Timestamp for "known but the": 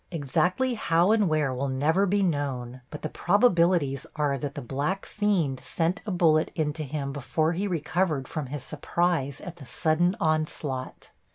2.23-3.07